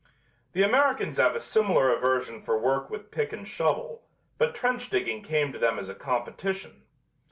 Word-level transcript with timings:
The 0.53 0.63
Americans 0.63 1.17
have 1.17 1.35
a 1.35 1.39
similar 1.39 1.91
aversion 1.91 2.41
for 2.41 2.57
work 2.57 2.89
with 2.89 3.11
pick 3.11 3.31
and 3.33 3.47
shovel, 3.47 4.01
but 4.39 4.55
trench 4.55 4.89
digging 4.89 5.21
came 5.21 5.53
to 5.53 5.59
them 5.59 5.77
as 5.77 5.89
a 5.89 5.93
competition. 5.93 6.85